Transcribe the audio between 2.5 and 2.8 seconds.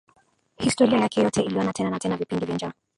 njaa